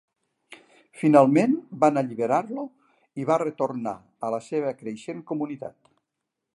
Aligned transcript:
Finalment, 1.01 1.53
van 1.83 2.01
alliberar-lo 2.01 2.65
i 3.25 3.29
va 3.33 3.39
retornar 3.45 3.95
a 4.29 4.35
la 4.37 4.41
seva 4.49 4.75
creixent 4.83 5.25
comunitat. 5.33 5.95